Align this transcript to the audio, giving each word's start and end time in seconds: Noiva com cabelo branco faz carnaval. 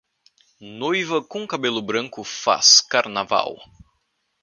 Noiva 0.79 1.23
com 1.23 1.45
cabelo 1.45 1.79
branco 1.79 2.23
faz 2.23 2.81
carnaval. 2.81 3.59